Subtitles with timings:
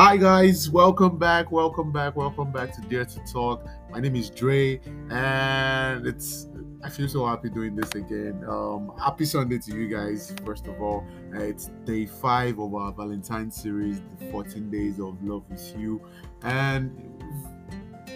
[0.00, 3.66] Hi guys, welcome back, welcome back, welcome back to Dare to Talk.
[3.90, 4.80] My name is Dre,
[5.10, 6.46] and it's
[6.84, 8.44] I feel so happy doing this again.
[8.48, 10.32] Um, happy Sunday to you guys.
[10.46, 11.04] First of all,
[11.34, 16.00] uh, it's day five of our Valentine series, the 14 days of love with you,
[16.42, 16.96] and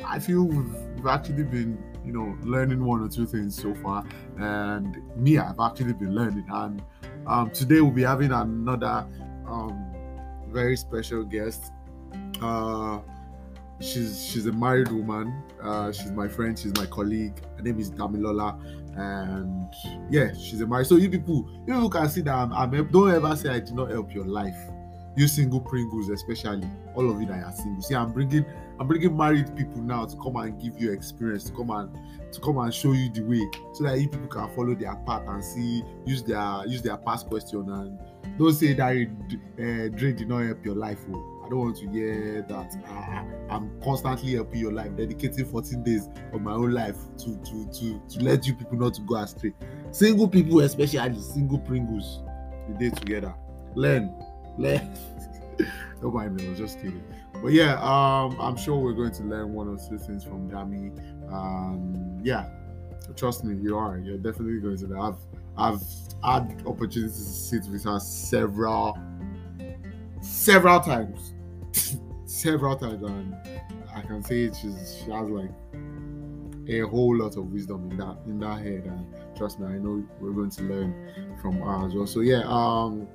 [0.07, 4.05] I feel we've, actually been, you know, learning one or two things so far,
[4.39, 6.81] and me, I've actually been learning, and
[7.27, 9.05] um, today we'll be having another.
[9.49, 9.92] Um,
[10.53, 11.73] very special guest.
[12.41, 13.01] Uh,
[13.81, 15.43] she's she's a married woman.
[15.63, 16.59] Uh, she's my friend.
[16.59, 17.41] She's my colleague.
[17.57, 18.59] Her name is Damilola,
[18.97, 19.73] and
[20.11, 20.87] yeah, she's a married.
[20.87, 22.71] So you people, you people can see that I'm, I'm.
[22.91, 24.57] Don't ever say I did not help your life.
[25.15, 27.83] You single Pringles, especially all of you that are single.
[27.83, 28.47] See, I'm bringing
[28.81, 31.95] I'm bringing married people now to come and give you experience, to come and
[32.33, 33.41] to come and show you the way,
[33.75, 37.29] so that you people can follow their path and see use their use their past
[37.29, 37.99] question and
[38.39, 40.99] don't say that uh, Dre did not help your life.
[41.13, 41.43] Oh.
[41.45, 42.75] I don't want to hear that.
[42.89, 47.67] Uh, I'm constantly helping your life, dedicating 14 days of my own life to to
[47.73, 49.53] to to let you people not to go astray.
[49.91, 52.21] Single people, especially single Pringles,
[52.69, 53.35] the day together.
[53.75, 54.15] Learn,
[54.57, 54.95] learn.
[56.01, 56.47] don't mind me.
[56.47, 57.03] I was just kidding.
[57.43, 60.97] But yeah, um, I'm sure we're going to learn one or two things from Dami.
[61.33, 62.49] Um, yeah,
[63.17, 63.99] trust me, you are.
[63.99, 65.01] You're definitely going to.
[65.01, 65.17] I've
[65.57, 65.83] I've
[66.25, 68.99] had opportunities to sit with her several
[70.21, 71.35] several times.
[72.25, 73.37] Several times and
[73.95, 75.51] i can say she's she has like
[76.69, 80.03] a whole lot of wisdom in that in that head and trust me i know
[80.21, 82.07] we're going to learn from her as well.
[82.07, 83.07] So yeah um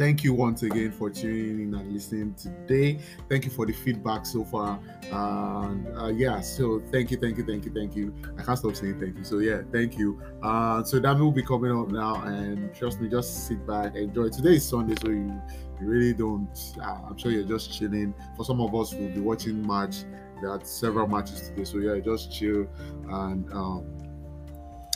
[0.00, 2.98] thank you once again for tuning in and listening today.
[3.28, 4.80] Thank you for the feedback so far.
[5.12, 8.14] And uh, yeah so thank you thank you thank you thank you.
[8.38, 9.24] I can't stop saying thank you.
[9.24, 10.18] So yeah thank you.
[10.42, 14.30] Uh so that will be coming up now and trust me just sit back enjoy.
[14.30, 15.38] Today is sunday so you,
[15.78, 16.48] you really don't
[16.82, 18.14] uh, i'm sure you're just chilling.
[18.38, 20.04] For some of us we'll be watching match.
[20.40, 22.66] There are several matches today so yeah just chill
[23.10, 23.84] and um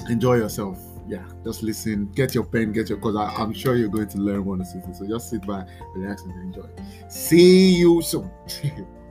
[0.09, 4.09] enjoy yourself yeah, just listen, get your pen, get your because I'm sure you're going
[4.09, 4.83] to learn one two.
[4.95, 6.69] So just sit back, relax, and enjoy.
[7.09, 8.31] See you soon.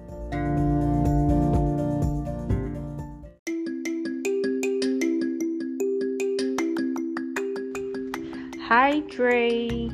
[8.67, 9.89] Hi, Dre.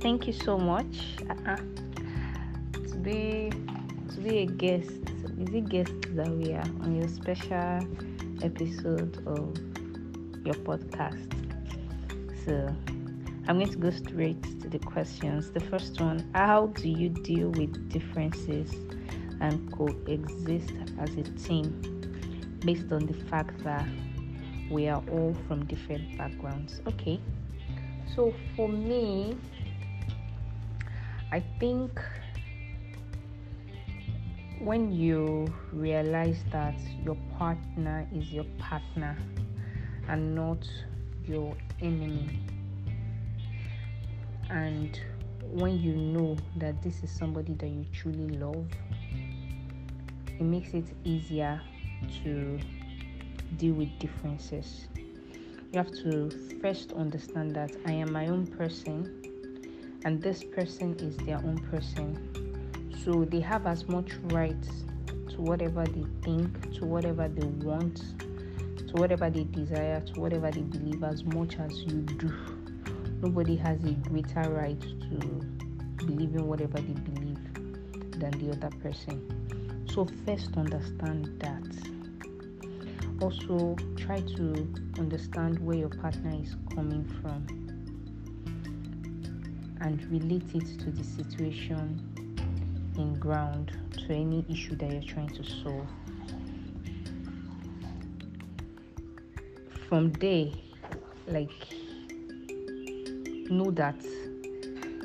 [0.00, 1.16] Thank you so much.
[1.30, 1.56] Uh-uh.
[2.74, 3.50] To be
[4.10, 4.90] to be a guest,
[5.40, 7.80] is it guest that we are on your special
[8.42, 9.67] episode of
[10.48, 11.28] your podcast.
[12.46, 12.74] So
[13.46, 15.50] I'm going to go straight to the questions.
[15.50, 18.72] The first one How do you deal with differences
[19.42, 21.66] and coexist as a team
[22.60, 23.86] based on the fact that
[24.70, 26.80] we are all from different backgrounds?
[26.86, 27.20] Okay,
[28.16, 29.36] so for me,
[31.30, 32.00] I think
[34.60, 39.14] when you realize that your partner is your partner
[40.08, 40.68] and not
[41.26, 42.40] your enemy.
[44.50, 44.98] And
[45.42, 48.66] when you know that this is somebody that you truly love,
[50.28, 51.60] it makes it easier
[52.22, 52.58] to
[53.56, 54.86] deal with differences.
[55.72, 56.30] You have to
[56.62, 59.14] first understand that I am my own person
[60.04, 62.16] and this person is their own person.
[63.04, 64.62] So they have as much right
[65.30, 68.02] to whatever they think, to whatever they want,
[68.88, 72.32] to whatever they desire, to whatever they believe, as much as you do.
[73.20, 75.16] Nobody has a greater right to
[76.06, 77.38] believe in whatever they believe
[78.18, 79.84] than the other person.
[79.92, 81.64] So, first, understand that.
[83.20, 87.46] Also, try to understand where your partner is coming from
[89.80, 92.00] and relate it to the situation
[92.96, 95.86] in ground, to any issue that you're trying to solve.
[99.88, 100.48] From there
[101.26, 101.50] like
[103.50, 103.96] know that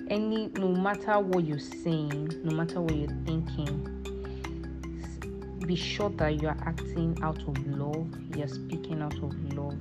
[0.09, 3.89] any no matter what you're saying no matter what you're thinking
[5.65, 9.77] be sure that you're acting out of love you're speaking out of love.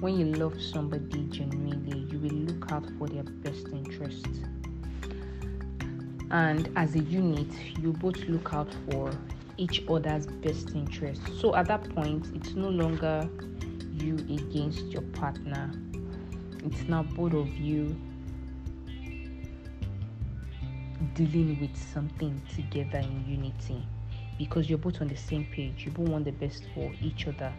[0.00, 4.26] When you love somebody genuinely you will look out for their best interest.
[6.30, 7.48] And as a unit
[7.80, 9.12] you both look out for
[9.56, 11.22] each other's best interest.
[11.40, 13.28] So at that point it's no longer
[14.02, 15.70] you against your partner.
[16.64, 17.96] It's now both of you
[21.14, 23.86] dealing with something together in unity
[24.38, 25.84] because you're both on the same page.
[25.84, 27.52] You both want the best for each other.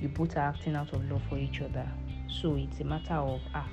[0.00, 1.88] You both are acting out of love for each other.
[2.28, 3.68] So it's a matter of ah.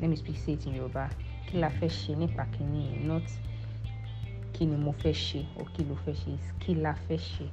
[0.00, 1.10] Let me speak say it in Yoruba.
[1.50, 2.14] kí la fẹ́ ṣe
[3.06, 3.26] not
[4.52, 7.46] kí mo ṣe or kí ló fẹ́ ṣe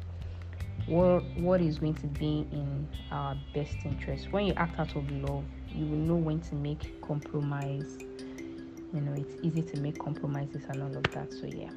[0.86, 4.32] what what is going to be in our best interest.
[4.32, 7.98] When you act out of love you will know when to make compromise.
[8.94, 11.72] You know it's easy to make compromises and all of that so yeah.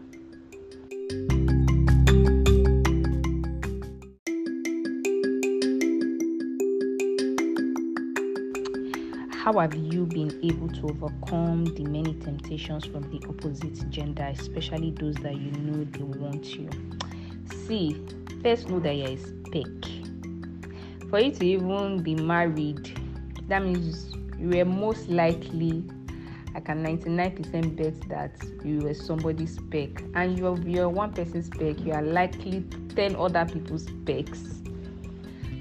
[9.43, 14.93] How have you been able to overcome the many temptations from the opposite gender, especially
[14.93, 16.69] those that you know they want you?
[17.67, 18.01] See,
[18.43, 19.67] first know that you're a spec.
[21.09, 22.99] For you to even be married,
[23.49, 25.85] that means you are most likely,
[26.55, 28.33] I can 99% bet that
[28.65, 32.65] you were somebody's spec, and you're you're one person's spec, you are likely
[32.95, 34.63] 10 other people's specs.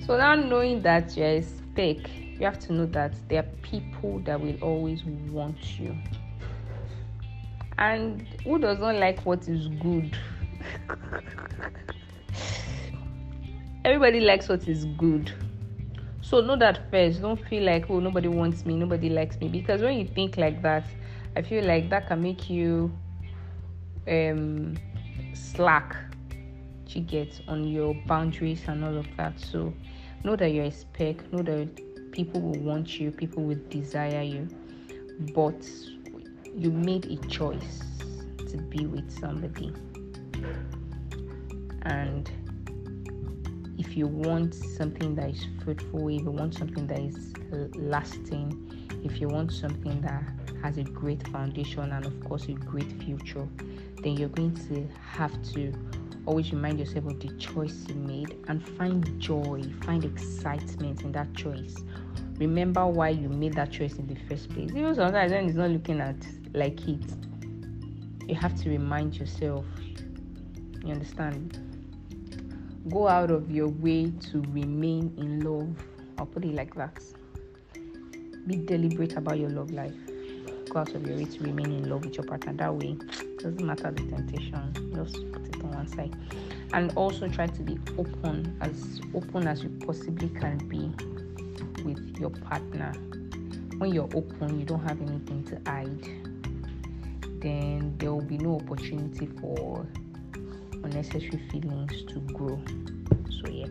[0.05, 1.97] So now knowing that you're a spec,
[2.39, 5.95] you have to know that there are people that will always want you.
[7.77, 10.17] And who does not like what is good?
[13.89, 15.31] Everybody likes what is good.
[16.21, 17.23] So know that first.
[17.23, 19.47] Don't feel like, oh, nobody wants me, nobody likes me.
[19.47, 20.85] Because when you think like that,
[21.35, 22.95] I feel like that can make you
[24.07, 24.77] um
[25.33, 25.95] slack
[26.89, 29.39] you get on your boundaries and all of that.
[29.39, 29.73] So
[30.23, 34.47] know that you're a spec, know that people will want you, people will desire you,
[35.33, 35.67] but
[36.55, 37.81] you made a choice
[38.51, 39.73] to be with somebody.
[41.81, 42.29] And
[43.79, 47.33] if you want something that is fruitful, if you want something that is
[47.75, 50.21] lasting, if you want something that
[50.61, 53.47] has a great foundation and, of course, a great future,
[54.03, 55.73] then you're going to have to
[56.25, 61.33] always remind yourself of the choice you made and find joy, find excitement in that
[61.33, 61.77] choice.
[62.37, 64.71] Remember why you made that choice in the first place.
[64.75, 66.17] Even sometimes when it's not looking at
[66.53, 67.01] like it,
[68.27, 69.65] you have to remind yourself.
[70.83, 71.59] You understand?
[72.89, 75.75] Go out of your way to remain in love.
[76.17, 76.99] I'll put it like that.
[78.47, 79.93] Be deliberate about your love life.
[80.69, 82.53] Go out of your way to remain in love with your partner.
[82.53, 82.97] That way,
[83.37, 84.73] doesn't matter the temptation.
[84.95, 86.15] Just put it on one side.
[86.73, 90.91] And also try to be open, as open as you possibly can be
[91.83, 92.93] with your partner.
[93.77, 96.03] When you're open, you don't have anything to hide,
[97.39, 99.85] then there will be no opportunity for
[100.89, 102.61] unnecessary feelings to grow.
[103.29, 103.67] So, yeah.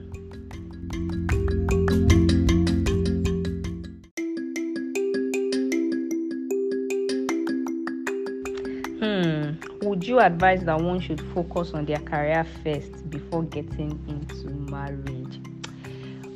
[9.00, 9.87] Hmm.
[9.87, 15.41] Would you advise that one should focus on their career first before getting into marriage?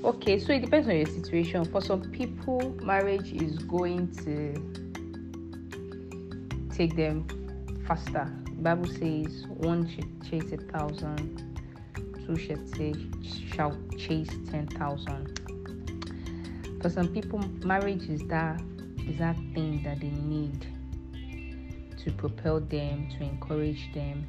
[0.04, 1.64] Okay, so it depends on your situation.
[1.64, 4.54] For some people, marriage is going to
[6.74, 7.26] take them
[7.86, 8.41] faster.
[8.62, 11.60] Bible says one should chase a thousand,
[12.26, 12.94] two should say
[13.52, 15.40] shall chase ten thousand.
[16.80, 18.60] For some people, marriage is that
[19.08, 20.64] is that thing that they need
[22.04, 24.26] to propel them, to encourage them.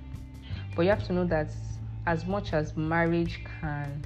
[0.75, 1.51] But you have to know that
[2.07, 4.03] as much as marriage can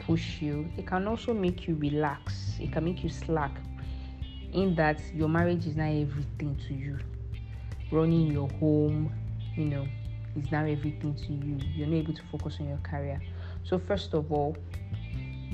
[0.00, 2.56] push you, it can also make you relax.
[2.58, 3.52] It can make you slack
[4.54, 6.98] in that your marriage is not everything to you.
[7.90, 9.12] Running your home,
[9.56, 9.86] you know,
[10.36, 11.58] is now everything to you.
[11.74, 13.20] You're not able to focus on your career.
[13.64, 14.56] So, first of all,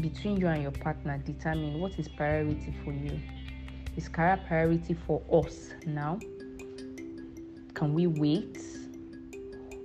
[0.00, 3.20] between you and your partner, determine what is priority for you.
[3.96, 6.18] Is career priority for us now?
[7.74, 8.58] Can we wait?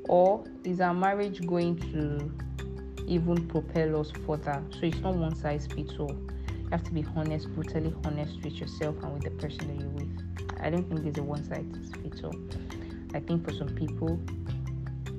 [0.07, 2.31] Or is our marriage going to
[3.07, 4.63] even propel us further?
[4.71, 6.11] So it's not one size fits all.
[6.11, 9.89] You have to be honest, brutally honest with yourself and with the person that you're
[9.89, 10.61] with.
[10.61, 11.65] I don't think there's a one size
[12.01, 12.35] fits all.
[13.15, 14.19] I think for some people,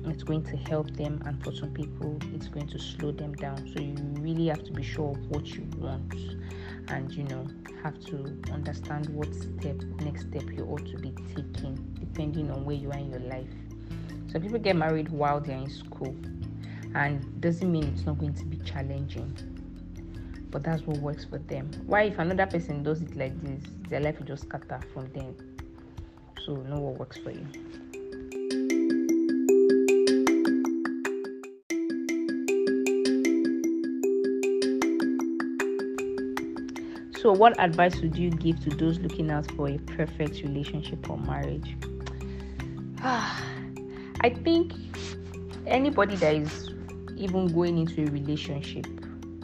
[0.05, 3.57] it's going to help them, and for some people, it's going to slow them down.
[3.73, 6.13] So you really have to be sure of what you want,
[6.89, 7.47] and you know,
[7.81, 12.75] have to understand what step, next step you ought to be taking, depending on where
[12.75, 13.49] you are in your life.
[14.31, 16.15] So people get married while they're in school,
[16.93, 19.33] and doesn't mean it's not going to be challenging.
[20.51, 21.71] But that's what works for them.
[21.87, 25.35] Why, if another person does it like this, their life will just scatter from them.
[26.45, 27.45] So know what works for you.
[37.27, 41.17] So, what advice would you give to those looking out for a perfect relationship or
[41.17, 41.75] marriage?
[43.03, 44.71] I think
[45.65, 46.69] anybody that is
[47.17, 48.87] even going into a relationship,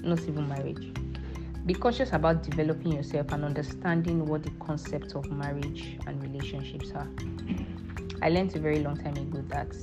[0.01, 0.93] not even marriage,
[1.65, 7.09] be conscious about developing yourself and understanding what the concepts of marriage and relationships are.
[8.21, 9.75] I learned a very long time ago that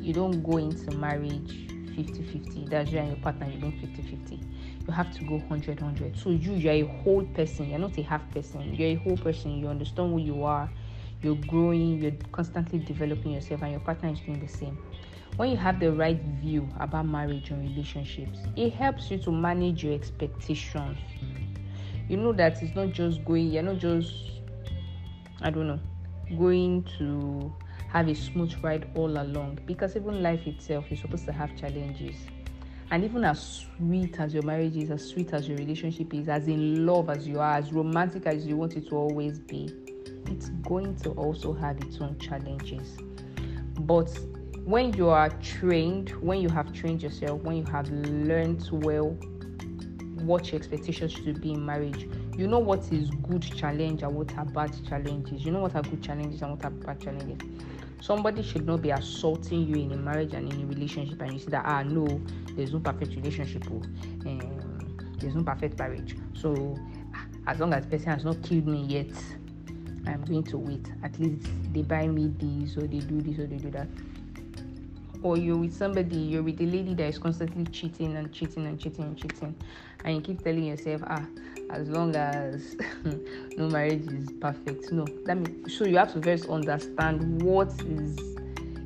[0.00, 1.66] you don't go into marriage
[1.96, 2.66] 50 50.
[2.66, 4.40] That's you and your partner, you don't 50 50.
[4.86, 6.16] You have to go 100 100.
[6.18, 8.74] So, you, you're a whole person, you're not a half person.
[8.74, 9.58] You're a whole person.
[9.58, 10.70] You understand who you are,
[11.22, 14.78] you're growing, you're constantly developing yourself, and your partner is doing the same
[15.36, 19.84] when you have the right view about marriage and relationships, it helps you to manage
[19.84, 20.96] your expectations.
[22.08, 24.14] You know that it's not just going, you're not just,
[25.42, 25.80] I don't know,
[26.38, 27.52] going to
[27.88, 32.16] have a smooth ride all along because even life itself is supposed to have challenges.
[32.90, 36.46] And even as sweet as your marriage is, as sweet as your relationship is, as
[36.46, 39.74] in love as you are, as romantic as you want it to always be,
[40.26, 42.96] it's going to also have its own challenges.
[43.80, 44.16] But
[44.64, 49.10] when you are trained, when you have trained yourself, when you have learned well
[50.24, 54.36] what your expectations should be in marriage, you know what is good challenge and what
[54.36, 55.44] are bad challenges.
[55.44, 57.48] You know what are good challenges and what are bad challenges.
[58.00, 61.38] Somebody should not be assaulting you in a marriage and in a relationship, and you
[61.38, 62.20] see that ah no,
[62.52, 63.82] there's no perfect relationship, oh,
[64.26, 66.16] um, there's no perfect marriage.
[66.34, 66.78] So
[67.46, 69.12] as long as the person has not killed me yet,
[70.06, 70.86] I'm going to wait.
[71.02, 73.88] At least they buy me this or they do this or they do that
[75.22, 78.78] or you're with somebody, you're with a lady that is constantly cheating and cheating and
[78.78, 79.54] cheating and cheating,
[80.04, 81.24] and you keep telling yourself, ah,
[81.70, 82.76] as long as
[83.56, 84.92] no marriage is perfect.
[84.92, 88.18] No, that means so you have to first understand what is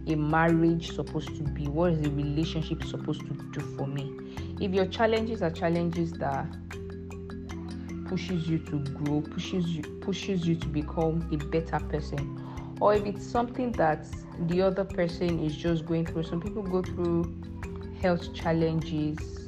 [0.06, 4.12] a marriage supposed to be, what is a relationship supposed to do for me.
[4.60, 6.46] If your challenges are challenges that
[8.06, 13.04] pushes you to grow, pushes you pushes you to become a better person, or if
[13.04, 14.06] it's something that
[14.46, 16.22] the other person is just going through.
[16.24, 17.34] Some people go through
[18.00, 19.39] health challenges,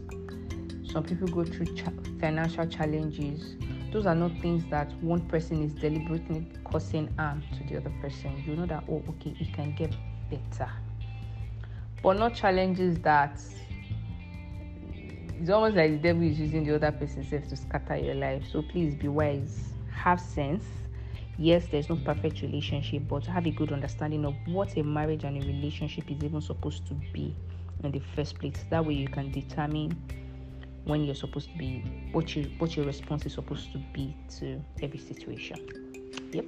[0.92, 1.74] some people go through
[2.20, 3.56] financial challenges.
[3.92, 8.42] Those are not things that one person is deliberately causing harm to the other person.
[8.46, 9.94] You know that, oh, okay, it can get
[10.30, 10.70] better.
[12.02, 13.40] But not challenges that
[15.40, 18.44] it's almost like the devil is using the other person's self to scatter your life.
[18.50, 20.64] So please be wise, have sense,
[21.38, 25.42] yes there's no perfect relationship but have a good understanding of what a marriage and
[25.42, 27.34] a relationship is even supposed to be
[27.82, 29.96] in the first place that way you can determine
[30.84, 34.60] when you're supposed to be what you what your response is supposed to be to
[34.82, 35.56] every situation
[36.32, 36.44] yep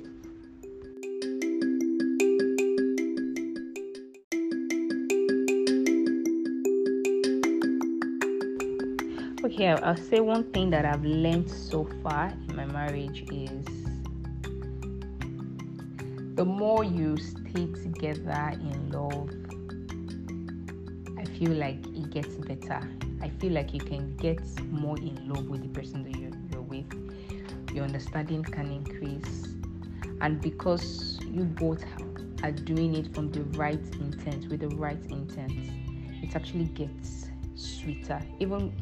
[9.44, 13.84] okay i'll say one thing that i've learned so far in my marriage is
[16.34, 19.30] the more you stay together in love,
[21.16, 22.80] I feel like it gets better.
[23.20, 26.62] I feel like you can get more in love with the person that you're, you're
[26.62, 27.72] with.
[27.72, 29.48] Your understanding can increase.
[30.20, 31.84] And because you both
[32.42, 35.52] are doing it from the right intent, with the right intent,
[36.22, 38.20] it actually gets sweeter.
[38.40, 38.72] Even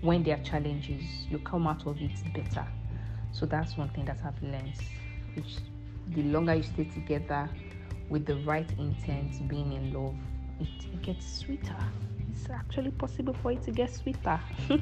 [0.00, 2.66] when there are challenges, you come out of it better.
[3.32, 4.74] So that's one thing that I've learned,
[5.34, 5.56] which
[6.08, 7.48] the longer you stay together
[8.08, 10.14] with the right intent, being in love,
[10.60, 11.76] it, it gets sweeter.
[12.40, 14.40] It's actually possible for it to get sweeter.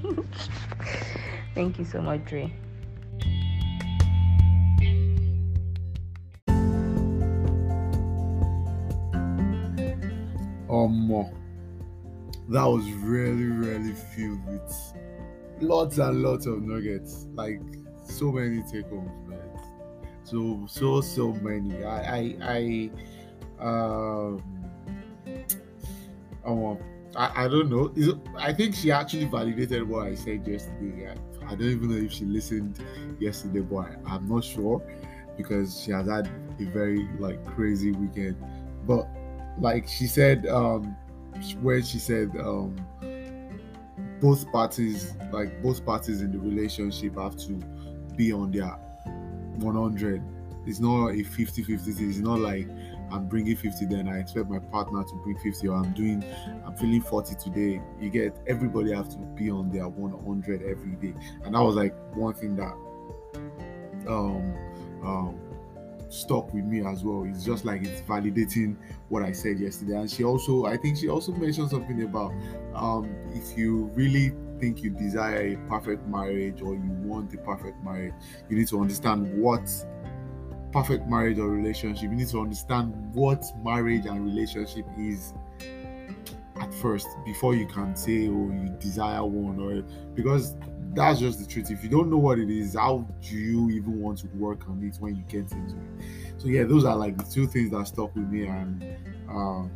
[1.55, 2.53] Thank you so much, Dre.
[10.69, 11.31] Um,
[12.51, 14.93] that was really, really filled with
[15.61, 17.61] lots and lots of nuggets, like
[18.05, 19.27] so many take homes
[20.27, 22.91] so so so many i i i
[23.61, 24.43] um
[26.45, 26.79] oh,
[27.17, 27.93] I, I don't know.
[28.39, 31.09] I think she actually validated what i said yesterday.
[31.09, 32.85] I, I don't even know if she listened
[33.21, 34.83] yesterday but I, i'm not sure
[35.37, 36.29] because she has had
[36.61, 38.37] a very like crazy weekend.
[38.87, 39.07] But
[39.61, 40.97] like she said um
[41.61, 42.77] when she said um
[44.21, 47.53] both parties like both parties in the relationship have to
[48.17, 48.79] be on their
[49.59, 50.23] 100
[50.67, 52.69] it's not a 50 50 it's not like
[53.11, 56.25] i'm bringing 50 then i expect my partner to bring 50 or i'm doing
[56.67, 61.15] i'm feeling 40 today you get everybody have to be on their 100 every day.
[61.45, 62.75] And that was like one thing that
[64.09, 64.55] um
[65.05, 65.39] um
[66.09, 67.25] stuck with me as well.
[67.25, 68.77] It's just like it's validating
[69.09, 69.95] what i said yesterday.
[69.95, 72.33] And she also i think she also mentioned something about
[72.75, 77.83] um if you really think you desire a perfect marriage or you want a perfect
[77.85, 78.15] marriage,
[78.49, 79.69] you need to understand what
[80.77, 85.33] perfect marriage or relationship, you need to understand what marriage and relationship is
[86.61, 89.83] at first before you can say oh you desire one or
[90.15, 90.55] because
[90.93, 91.71] that's just the truth.
[91.71, 94.83] If you don't know what it is, how do you even want to work on
[94.85, 96.05] it when you get into it?
[96.37, 98.85] So yeah, those are like the two things that stuck with me, and
[99.31, 99.71] um,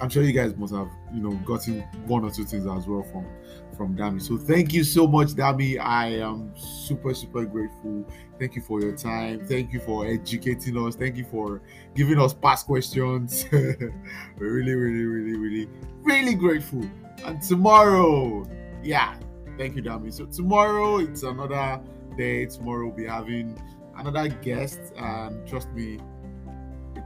[0.00, 3.02] I'm sure you guys must have you know gotten one or two things as well
[3.02, 3.26] from
[3.76, 4.20] from Dami.
[4.20, 5.78] So thank you so much, Dami.
[5.80, 8.04] I am super super grateful.
[8.38, 9.46] Thank you for your time.
[9.46, 10.94] Thank you for educating us.
[10.94, 11.62] Thank you for
[11.94, 13.46] giving us past questions.
[13.52, 13.92] We're
[14.38, 15.68] really really really really
[16.02, 16.84] really grateful.
[17.24, 18.48] And tomorrow,
[18.82, 19.16] yeah,
[19.56, 20.12] thank you, Dami.
[20.12, 21.80] So tomorrow it's another
[22.16, 22.46] day.
[22.46, 23.60] Tomorrow we'll be having
[23.96, 25.98] another guest, and trust me,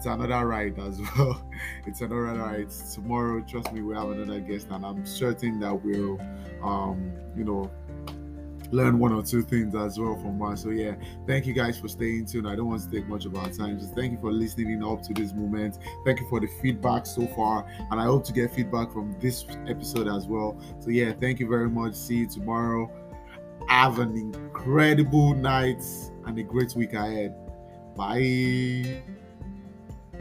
[0.03, 1.41] it's another ride as well.
[1.87, 2.69] it's another ride.
[2.93, 6.21] Tomorrow, trust me, we have another guest, and I'm certain that we'll,
[6.61, 7.71] um, you know,
[8.73, 10.57] learn one or two things as well from one.
[10.57, 10.97] So yeah,
[11.29, 12.49] thank you guys for staying tuned.
[12.49, 13.79] I don't want to take much of our time.
[13.79, 15.79] Just thank you for listening up to this moment.
[16.05, 19.47] Thank you for the feedback so far, and I hope to get feedback from this
[19.69, 20.59] episode as well.
[20.81, 21.95] So yeah, thank you very much.
[21.95, 22.91] See you tomorrow.
[23.69, 25.85] Have an incredible night
[26.27, 27.37] and a great week ahead.
[27.95, 29.03] Bye.
[30.13, 30.21] Hey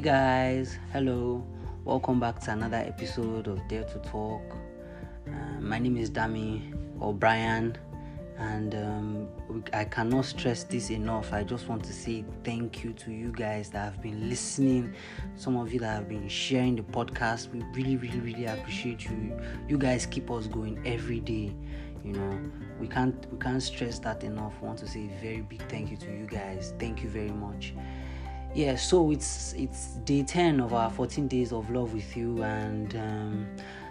[0.00, 1.44] guys, hello,
[1.84, 4.40] welcome back to another episode of Dare to Talk.
[5.28, 7.76] Uh, my name is Dami O'Brien,
[8.38, 9.28] and um,
[9.74, 11.34] I cannot stress this enough.
[11.34, 14.94] I just want to say thank you to you guys that have been listening.
[15.36, 19.38] Some of you that have been sharing the podcast, we really, really, really appreciate you.
[19.68, 21.54] You guys keep us going every day.
[22.04, 22.40] You know,
[22.80, 24.54] we can't we can't stress that enough.
[24.62, 26.74] I want to say a very big thank you to you guys.
[26.78, 27.74] Thank you very much.
[28.54, 32.42] Yeah so it's it's day 10 of our 14 days of love with you.
[32.42, 33.46] And um,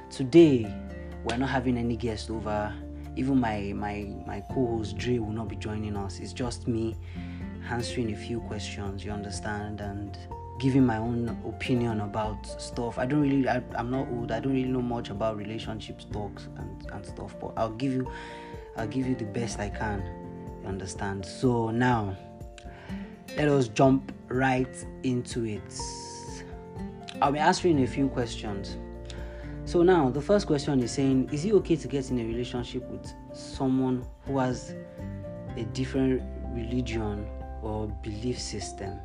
[0.09, 0.73] today
[1.23, 2.73] we're not having any guests over.
[3.15, 6.19] Even my my my co-host dre will not be joining us.
[6.19, 6.95] It's just me
[7.69, 9.81] answering a few questions you understand?
[9.81, 10.17] And
[10.59, 14.53] giving my own opinion about stuff i don't really I, am not old i don't
[14.53, 18.11] really know much about relationship talks and, and stuff but i'll give you
[18.77, 20.03] i'll give you the best i can
[20.61, 22.15] you understand so now
[23.37, 25.79] let us jump right into it.
[27.21, 28.77] I'll be answering a few questions.
[29.65, 32.83] So now the first question is saying, is it okay to get in a relationship
[32.89, 34.73] with someone who has
[35.57, 37.27] a different religion
[37.61, 38.99] or belief system?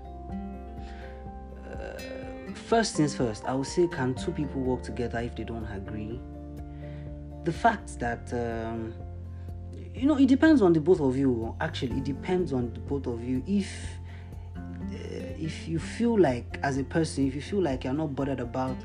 [2.55, 5.67] Uh, first things first, I would say, can two people work together if they don't
[5.67, 6.21] agree?
[7.45, 8.95] The fact that um,
[9.95, 11.55] you know it depends on the both of you.
[11.61, 13.43] Actually, it depends on the both of you.
[13.47, 13.69] If
[15.45, 18.77] if you feel like as a person if you feel like you're not bothered about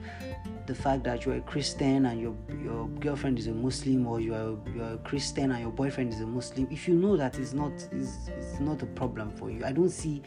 [0.65, 4.57] the fact that you're a christian and your your girlfriend is a muslim or you're
[4.75, 7.71] you're a christian and your boyfriend is a muslim if you know that it's not
[7.91, 10.21] it's, it's not a problem for you i don't see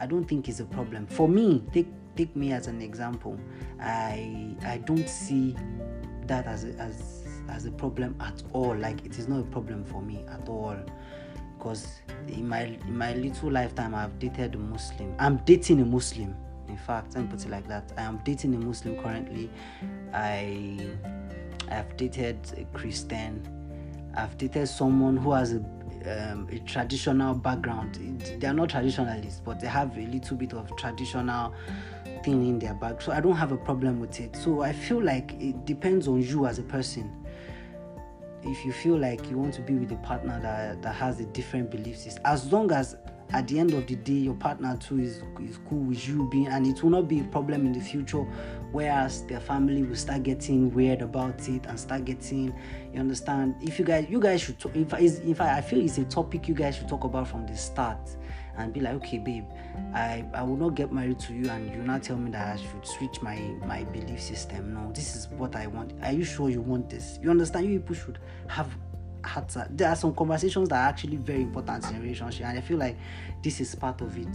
[0.00, 3.38] i don't think it's a problem for me take take me as an example
[3.80, 5.54] i i don't see
[6.26, 9.84] that as a, as as a problem at all like it is not a problem
[9.84, 10.76] for me at all
[11.66, 15.14] because in my in my little lifetime I've dated a Muslim.
[15.18, 16.34] I'm dating a Muslim.
[16.68, 17.92] In fact, me put it like that.
[17.96, 19.50] I am dating a Muslim currently.
[20.12, 20.78] I
[21.70, 23.42] I've dated a Christian.
[24.14, 25.60] I've dated someone who has a
[26.08, 27.94] um, a traditional background.
[28.38, 31.54] They are not traditionalists, but they have a little bit of traditional
[32.24, 33.00] thing in their back.
[33.02, 34.36] So I don't have a problem with it.
[34.36, 37.12] So I feel like it depends on you as a person
[38.46, 41.24] if you feel like you want to be with a partner that, that has a
[41.26, 42.96] different belief system, as long as
[43.30, 46.46] at the end of the day your partner too is, is cool with you being
[46.46, 48.22] and it will not be a problem in the future
[48.72, 52.54] whereas their family will start getting weird about it and start getting
[52.92, 55.98] you understand if you guys you guys should talk, if, if I, I feel it's
[55.98, 58.16] a topic you guys should talk about from the start
[58.58, 59.44] and be like, okay, babe,
[59.94, 62.60] I, I will not get married to you and you not tell me that I
[62.60, 64.74] should switch my, my belief system.
[64.74, 65.92] No, this is what I want.
[66.02, 67.18] Are you sure you want this?
[67.22, 67.66] You understand?
[67.66, 68.74] You people should have
[69.26, 72.60] had there are some conversations that are actually very important in a relationship, and I
[72.60, 72.96] feel like
[73.42, 74.28] this is part of it.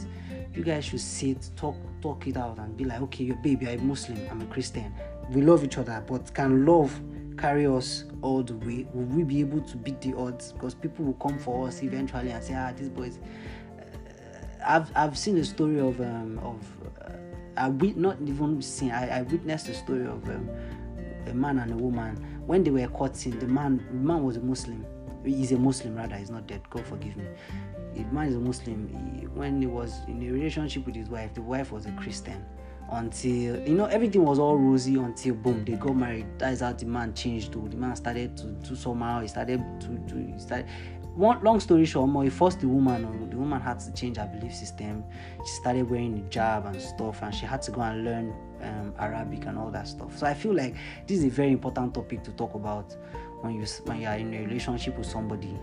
[0.53, 3.79] You guys should sit, talk, talk it out, and be like, okay, your baby, I'm
[3.79, 4.93] a Muslim, I'm a Christian.
[5.29, 6.99] We love each other, but can love
[7.37, 8.85] carry us all the way?
[8.93, 10.51] Will we be able to beat the odds?
[10.51, 13.19] Because people will come for us eventually and say, ah, these boys is
[14.65, 16.59] I've I've seen the story of um, of
[17.01, 17.13] uh,
[17.57, 20.49] I we not even seen I, I witnessed the story of um,
[21.27, 23.37] a man and a woman when they were courting.
[23.39, 24.85] The man the man was a Muslim.
[25.23, 26.15] He's a Muslim rather.
[26.15, 26.61] He's not dead.
[26.69, 27.25] God forgive me.
[27.95, 28.87] The man is a Muslim.
[29.19, 32.43] He, when he was in a relationship with his wife, the wife was a Christian.
[32.91, 36.27] Until you know everything was all rosy until boom they got married.
[36.39, 37.53] That is how the man changed.
[37.53, 39.21] To the man started to do somehow.
[39.21, 40.67] He started to, to he started
[41.15, 43.29] one long story short, more it forced the woman.
[43.29, 45.03] The woman had to change her belief system.
[45.45, 49.45] She started wearing hijab and stuff, and she had to go and learn um, Arabic
[49.45, 50.17] and all that stuff.
[50.17, 50.75] So I feel like
[51.07, 52.95] this is a very important topic to talk about
[53.41, 55.57] when you when you are in a relationship with somebody.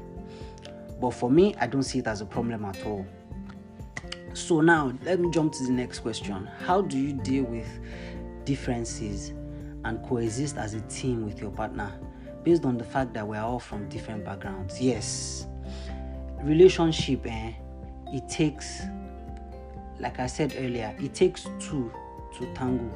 [1.00, 3.06] But for me, I don't see it as a problem at all.
[4.34, 6.48] So now let me jump to the next question.
[6.64, 7.68] How do you deal with
[8.44, 9.30] differences
[9.84, 11.92] and coexist as a team with your partner
[12.42, 14.80] based on the fact that we're all from different backgrounds?
[14.80, 15.46] Yes.
[16.42, 17.52] Relationship, eh,
[18.12, 18.82] it takes
[20.00, 21.92] like I said earlier, it takes two
[22.36, 22.90] to tango.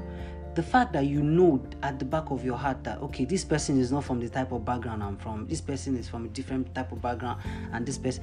[0.55, 3.81] The fact that you know at the back of your heart that okay, this person
[3.81, 6.75] is not from the type of background I'm from, this person is from a different
[6.75, 7.41] type of background,
[7.73, 8.23] and this person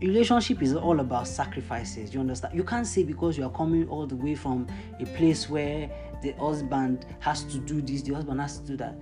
[0.00, 4.06] relationship is all about sacrifices you understand you can't say because you are coming all
[4.06, 4.66] the way from
[5.00, 5.90] a place where
[6.22, 8.94] the husband has to do this the husband has to do that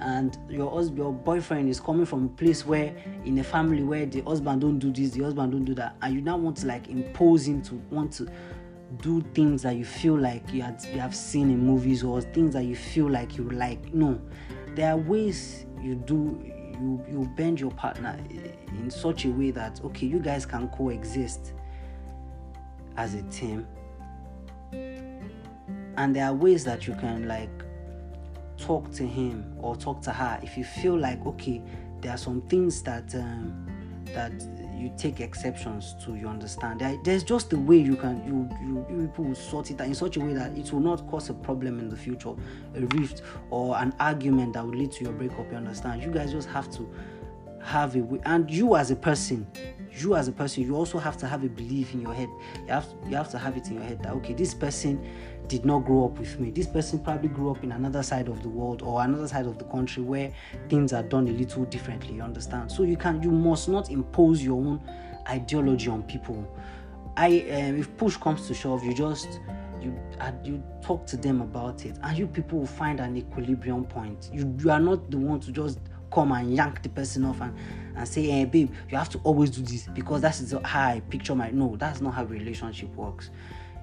[0.00, 4.06] and your husband your boyfriend is coming from a place where in a family where
[4.06, 6.66] the husband don't do this the husband don't do that and you now want to
[6.66, 8.26] like impose him to want to
[9.02, 12.54] do things that you feel like you, had, you have seen in movies or things
[12.54, 13.92] that you feel like you like.
[13.92, 14.20] No
[14.76, 18.18] there are ways you do you you bend your partner
[18.68, 21.54] in such a way that okay you guys can coexist
[22.96, 23.66] as a team.
[24.72, 27.50] And there are ways that you can like
[28.58, 31.62] talk to him or talk to her if you feel like okay
[32.00, 33.66] there are some things that um,
[34.06, 34.32] that
[34.76, 36.80] you take exceptions to you understand.
[36.80, 39.86] There, there's just a way you can you, you you people will sort it out
[39.86, 42.34] in such a way that it will not cause a problem in the future
[42.74, 46.02] a rift or an argument that will lead to your breakup you understand?
[46.02, 46.88] You guys just have to
[47.62, 49.46] have a way and you as a person
[49.96, 52.28] you as a person you also have to have a belief in your head.
[52.66, 55.04] You have you have to have it in your head that okay this person
[55.48, 56.50] did not grow up with me.
[56.50, 59.58] This person probably grew up in another side of the world or another side of
[59.58, 60.32] the country where
[60.68, 62.70] things are done a little differently you understand?
[62.70, 64.80] So you can you must not impose your own
[65.28, 66.46] ideology on people.
[67.16, 69.40] I um, if push comes to shove you just
[69.80, 73.84] you uh, you talk to them about it and you people will find an equilibrium
[73.84, 74.30] point.
[74.32, 75.78] You, you are not the one to just
[76.16, 77.54] come and yank the person off and,
[77.94, 81.02] and say hey babe you have to always do this because that is how i
[81.10, 83.28] picture my no that's not how relationship works.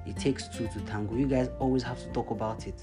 [0.05, 1.15] It takes two to tango.
[1.15, 2.75] You guys always have to talk about it.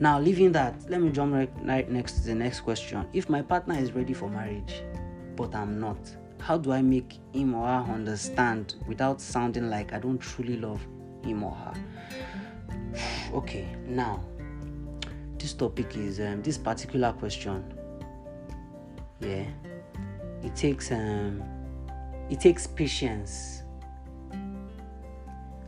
[0.00, 3.06] Now leaving that let me jump right, right next to the next question.
[3.12, 4.82] If my partner is ready for marriage
[5.36, 5.98] but i'm not
[6.40, 10.80] how do i make him or her understand without sounding like i don't truly love
[11.22, 11.74] him or her?
[13.34, 14.24] Okay now
[15.38, 17.64] this topic is um, this particular question
[19.20, 19.44] yeah.
[20.42, 21.42] It takes um
[22.30, 23.62] it takes patience.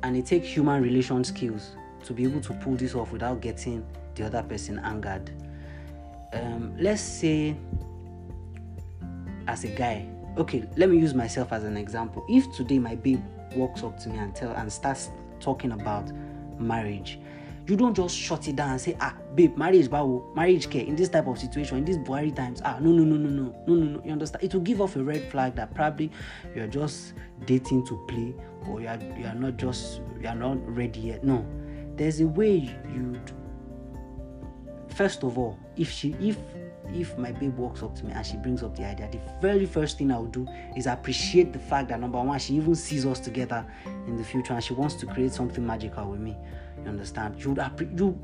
[0.05, 3.87] And it takes human relation skills to be able to pull this off without getting
[4.15, 5.31] the other person angered.
[6.33, 7.57] Um let's say
[9.49, 10.07] as a guy
[10.39, 12.25] okay let me use myself as an example.
[12.29, 13.23] If today my babe
[13.55, 15.11] walks up to me and tell and starts
[15.41, 16.11] talking about
[16.59, 17.19] marriage
[17.67, 20.97] you don't just shut it down and say ah babe marriage bawo marriage care in
[20.97, 23.75] this type of situation in these buhari times ah no no no no no no
[23.75, 24.43] no no you understand?
[24.45, 26.11] It will give off a red flag that probably
[26.55, 27.15] you're just
[27.47, 28.35] dating to play
[28.69, 31.25] or you are you are not just you are not ready yet.
[31.25, 31.47] No.
[31.97, 33.33] There's a way you'd
[34.89, 36.37] first of all if she if
[36.93, 39.65] if my babe walks up to me and she brings up the idea the very
[39.65, 40.47] first thing i will do
[40.77, 43.65] is appreciate the fact that number one she even sees us together
[44.07, 46.37] in the future and she wants to create something magical with me
[46.83, 47.43] you understand?
[47.43, 48.19] You appre- you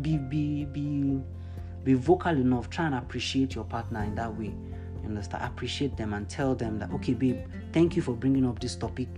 [0.00, 1.20] be be be
[1.84, 4.54] be vocal enough try and appreciate your partner in that way.
[5.02, 5.44] You understand?
[5.44, 7.38] Appreciate them and tell them that okay babe
[7.72, 9.08] thank you for bringing up this topic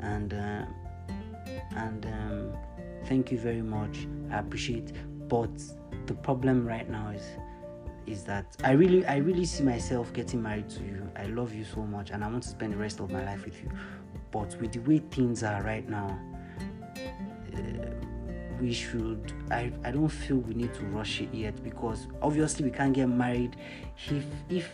[0.00, 0.64] and uh,
[1.76, 2.52] and um,
[3.06, 4.06] thank you very much.
[4.30, 4.92] I appreciate
[5.28, 5.50] but
[6.06, 7.24] the problem right now is
[8.06, 11.08] is that I really I really see myself getting married to you.
[11.16, 13.44] I love you so much and I want to spend the rest of my life
[13.44, 13.70] with you.
[14.30, 16.18] But with the way things are right now,
[17.54, 17.58] uh,
[18.62, 22.70] we should I, I don't feel we need to rush it yet because obviously we
[22.70, 23.56] can't get married
[24.08, 24.70] if if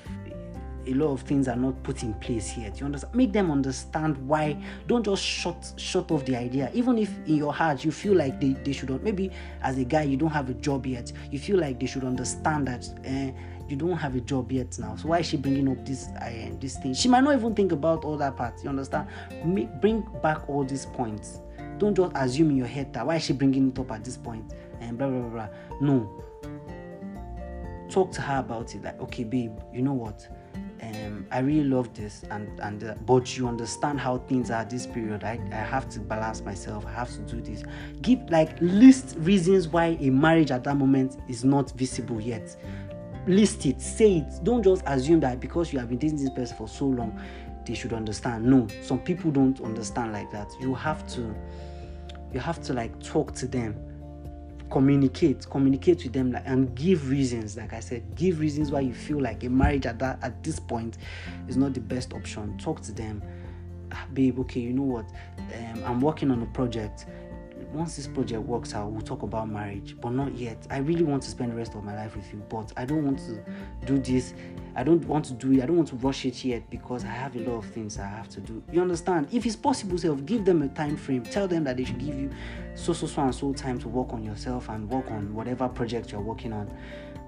[0.87, 2.81] a lot of things are not put in place yet.
[2.81, 3.14] You understand?
[3.14, 4.57] Make them understand why.
[4.87, 6.70] Don't just shut shut off the idea.
[6.72, 9.31] Even if in your heart you feel like they, they should maybe
[9.62, 11.12] as a guy you don't have a job yet.
[11.31, 13.33] You feel like they should understand that uh,
[13.68, 14.96] you don't have a job yet now.
[14.96, 16.94] So why is she bringing up this uh, this thing?
[16.94, 18.55] She might not even think about all that part.
[18.62, 19.09] You understand?
[19.44, 21.40] Make, bring back all these points.
[21.79, 24.17] Don't just assume in your head that why is she bringing it up at this
[24.17, 25.31] point and blah blah blah.
[25.31, 25.49] blah.
[25.81, 26.23] No.
[27.88, 28.83] Talk to her about it.
[28.83, 30.29] Like, okay, babe, you know what?
[30.83, 34.87] um, I really love this, and and uh, but you understand how things are this
[34.87, 35.25] period.
[35.25, 36.87] I, I have to balance myself.
[36.87, 37.64] I have to do this.
[38.01, 42.57] Give like list reasons why a marriage at that moment is not visible yet.
[43.27, 46.57] list it say it don't just assume that because you have been dating this person
[46.57, 47.21] for so long
[47.68, 48.44] they should understand.
[48.44, 50.50] No some people don't understand like that.
[50.61, 51.35] You have to
[52.33, 53.76] you have to like talk to them
[54.70, 57.57] communicate communicate with them like, and give reasons.
[57.57, 60.59] Like i said give reasons why you feel like a marriage at that at this
[60.59, 60.98] point
[61.46, 62.57] is not the best option.
[62.59, 63.22] Talk to them.
[63.92, 65.07] Ah, babe okay you know what?
[65.38, 67.07] Um, i'm working on a project
[67.72, 70.66] once this project works out, we'll talk about marriage, but not yet.
[70.70, 73.04] I really want to spend the rest of my life with you, but I don't
[73.04, 73.44] want to
[73.85, 74.33] do this.
[74.74, 75.62] I don't want to do it.
[75.62, 78.07] I don't want to rush it yet because I have a lot of things I
[78.07, 78.62] have to do.
[78.72, 79.28] You understand?
[79.33, 81.24] If it's possible, self, give them a time frame.
[81.24, 82.31] Tell them that they should give you
[82.74, 86.12] so so so and so time to work on yourself and work on whatever project
[86.12, 86.70] you're working on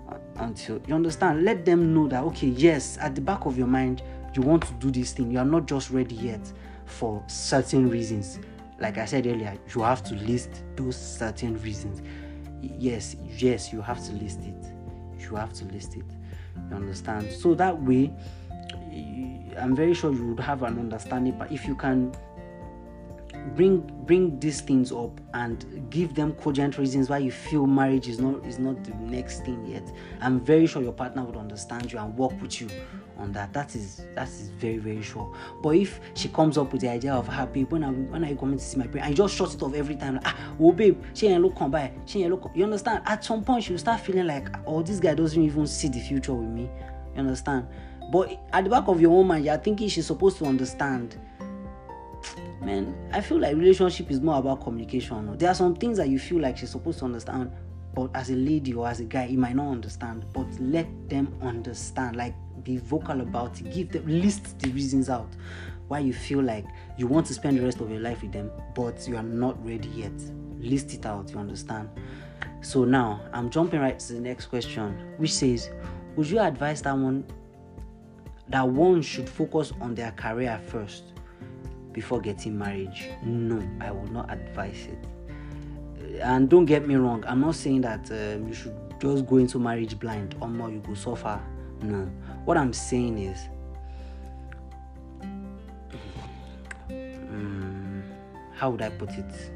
[0.08, 1.44] uh, until you understand.
[1.44, 4.02] Let them know that okay, yes, at the back of your mind,
[4.34, 5.30] you want to do this thing.
[5.30, 6.52] You are not just ready yet
[6.86, 8.38] for certain reasons
[8.80, 12.02] like I said earlier, you have to list those certain reasons.
[12.62, 14.66] Yes, yes, you have to list it.
[15.18, 16.04] You have to list it.
[16.70, 17.30] You understand?
[17.30, 18.10] So that way,
[19.58, 21.36] I'm very sure you would have an understanding.
[21.38, 22.12] But if you can
[23.54, 28.18] bring bring these things up and give them cogent reasons why you feel marriage is
[28.18, 29.82] not is not the next thing yet
[30.20, 32.68] i'm very sure your partner would understand you and work with you
[33.20, 33.52] on that.
[33.52, 35.32] That is that is very very sure.
[35.62, 38.28] But if she comes up with the idea of her babe, when I when are
[38.28, 39.10] you coming to see my parents?
[39.10, 40.14] You just shut it off every time.
[40.14, 41.92] Like, ah, oh babe, she ain't look come by.
[42.06, 42.50] She ain't look.
[42.54, 43.02] You understand?
[43.06, 46.00] At some point, she will start feeling like, oh, this guy doesn't even see the
[46.00, 46.70] future with me.
[47.14, 47.66] You understand?
[48.10, 51.16] But at the back of your own mind, you're thinking she's supposed to understand.
[52.60, 55.36] Man, I feel like relationship is more about communication.
[55.38, 57.50] There are some things that you feel like she's supposed to understand,
[57.94, 60.26] but as a lady or as a guy, he might not understand.
[60.32, 62.16] But let them understand.
[62.16, 65.28] Like be vocal about it give them list the reasons out
[65.88, 66.64] why you feel like
[66.96, 69.62] you want to spend the rest of your life with them but you are not
[69.64, 70.12] ready yet
[70.58, 71.88] list it out you understand
[72.60, 75.70] so now i'm jumping right to the next question which says
[76.16, 77.24] would you advise that one
[78.48, 81.12] that one should focus on their career first
[81.92, 87.40] before getting marriage no i will not advise it and don't get me wrong i'm
[87.40, 90.94] not saying that um, you should just go into marriage blind or more you go
[90.94, 91.40] suffer
[91.82, 92.08] no
[92.44, 93.48] what I'm saying is,
[96.90, 98.02] um,
[98.54, 99.50] how would I put it?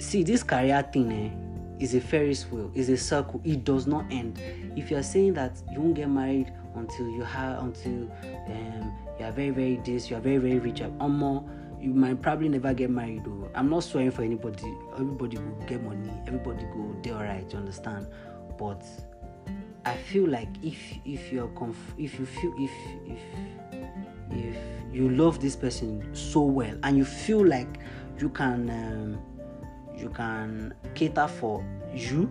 [0.00, 3.40] See, this career thing eh, is a Ferris wheel, is a circle.
[3.44, 4.40] It does not end.
[4.76, 8.10] If you are saying that you won't get married until you have until
[8.46, 11.44] um, you are very very this, you are very very rich, or more
[11.80, 13.50] you might probably never get married though.
[13.54, 14.74] I'm not swearing for anybody.
[14.94, 16.10] Everybody will get money.
[16.26, 18.06] Everybody go they alright, you understand?
[18.58, 18.82] But
[19.84, 22.70] I feel like if if you're conf- if you feel if
[23.06, 23.20] if
[24.30, 24.56] if
[24.92, 27.68] you love this person so well and you feel like
[28.18, 29.18] you can um,
[29.96, 32.30] you can cater for you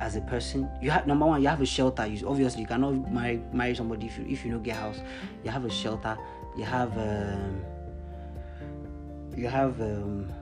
[0.00, 2.06] as a person you have number one you have a shelter.
[2.06, 5.00] You obviously you cannot marry marry somebody if you if you don't get house.
[5.44, 6.16] You have a shelter.
[6.56, 7.62] You have um,
[9.36, 10.32] you have um,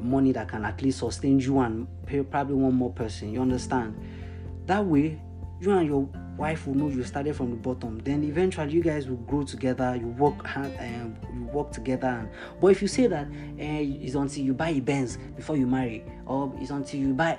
[0.00, 3.32] money that can at least sustain you and pay probably one more person.
[3.32, 3.98] You understand?
[4.66, 5.20] That way
[5.60, 7.98] you and your wife will know you started from the bottom.
[7.98, 9.94] Then eventually you guys will grow together.
[9.96, 12.08] You work hand um, you work together.
[12.08, 12.28] And,
[12.60, 16.04] but if you say that uh, it's until you buy a benz before you marry
[16.26, 17.38] or it's until you buy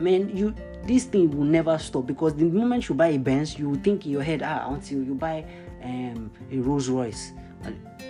[0.00, 3.74] man you this thing will never stop because the moment you buy a benz you
[3.76, 5.44] think in your head ah until you buy
[5.82, 7.32] um, a rolls royce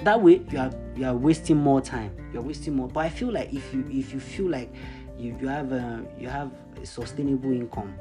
[0.03, 3.33] that way you are you are wasting more time you're wasting more but i feel
[3.33, 4.73] like if you if you feel like
[5.19, 7.95] you, you have a, you have a sustainable income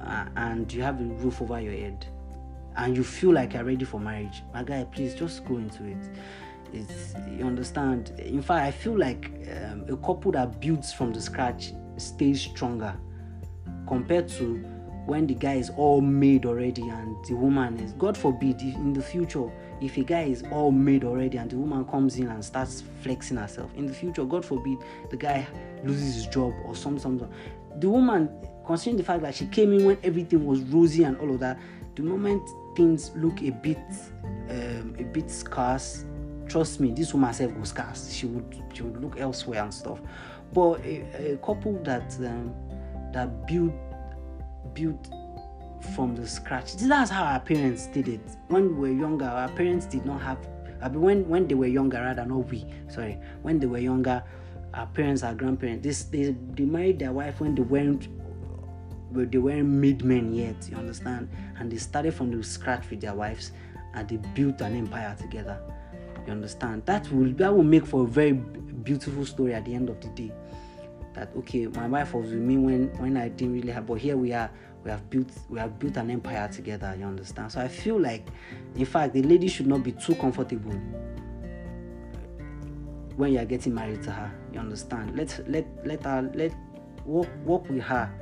[0.00, 2.06] uh, and you have a roof over your head
[2.76, 6.10] and you feel like you're ready for marriage, my guy, please just go into it.
[6.72, 8.12] It's you understand.
[8.18, 9.30] In fact, I feel like
[9.62, 12.96] um, a couple that builds from the scratch stays stronger
[13.86, 14.64] compared to
[15.06, 17.92] when the guy is all made already and the woman is.
[17.92, 21.84] God forbid, in the future, if a guy is all made already and the woman
[21.84, 24.78] comes in and starts flexing herself, in the future, God forbid,
[25.10, 25.46] the guy
[25.84, 27.30] loses his job or some something.
[27.80, 28.30] The woman
[28.64, 31.58] considering the fact that she came in when everything was rosy and all of that,
[31.96, 33.78] the moment things look a bit
[34.50, 36.04] um, a bit scarce,
[36.48, 38.12] trust me, this woman herself was scarce.
[38.12, 40.00] She would she would look elsewhere and stuff.
[40.52, 42.54] But a, a couple that um,
[43.12, 43.72] that built
[44.74, 45.08] built
[45.94, 46.74] from the scratch.
[46.76, 48.20] That's how our parents did it.
[48.48, 50.38] When we were younger, our parents did not have.
[50.82, 52.66] I mean, when when they were younger, rather not we.
[52.88, 54.22] Sorry, when they were younger,
[54.74, 58.08] our parents, our grandparents, this they, they married their wife when they weren't
[59.12, 61.28] they weren't made men yet, you understand?
[61.58, 63.52] And they started from the scratch with their wives
[63.94, 65.60] and they built an empire together.
[66.26, 66.84] You understand?
[66.86, 68.42] That will that will make for a very
[68.82, 70.32] beautiful story at the end of the day.
[71.14, 74.16] That okay, my wife was with me when when I didn't really have, but here
[74.16, 74.50] we are.
[74.84, 78.26] we have built we have built an empire together you understand so i feel like
[78.76, 80.72] in fact the lady should not be too comfortable
[83.16, 86.52] when you are getting married to her you understand let let let her let
[87.06, 88.12] work work with her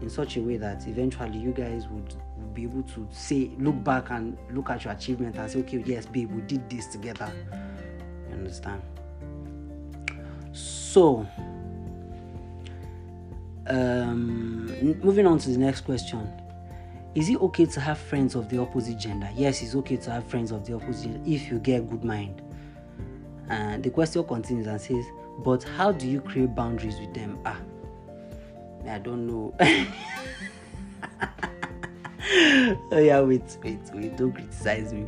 [0.00, 3.82] in such a way that eventually you guys would, would be able to say look
[3.84, 7.30] back and look at your achievement and say okay yes babe we did this together
[8.28, 8.82] you understand
[10.98, 11.24] so
[13.68, 14.66] um,
[15.00, 16.28] moving on to the next question.
[17.14, 19.28] Is it okay to have friends of the opposite gender?
[19.36, 22.42] Yes it's okay to have friends of the opposite if you get good mind.
[23.48, 25.04] And the question continues and says
[25.44, 27.38] but how do you create boundaries with them?
[27.46, 27.60] Ah
[28.88, 29.54] i don't know.
[32.90, 35.06] Oh yeah wait wait wait don't criticize me.